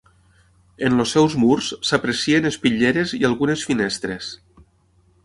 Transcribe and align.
En 0.87 1.01
els 1.03 1.11
seus 1.15 1.35
murs 1.43 1.67
s'aprecien 1.89 2.51
espitlleres 2.51 3.13
i 3.19 3.21
algunes 3.29 3.67
finestres. 3.73 4.31